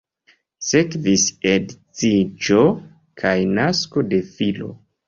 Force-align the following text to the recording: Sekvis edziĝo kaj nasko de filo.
Sekvis 0.69 1.25
edziĝo 1.51 2.65
kaj 3.25 3.39
nasko 3.61 4.09
de 4.13 4.27
filo. 4.35 4.77